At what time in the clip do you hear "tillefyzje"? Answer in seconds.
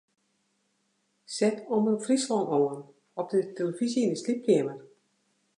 3.55-4.01